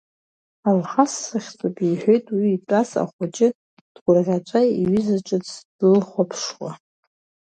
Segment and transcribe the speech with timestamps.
[0.69, 3.47] Алхас сыхьӡуп,— иҳәеит уа итәаз ахәыҷы
[3.93, 6.71] дгәырӷьаҵәа иҩыза ҿыц длыхәаԥшуа.